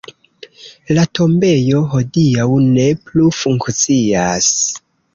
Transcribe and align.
La 0.97 1.03
tombejo 1.19 1.83
hodiaŭ 1.93 2.49
ne 2.73 2.89
plu 3.05 3.31
funkcias. 3.45 4.53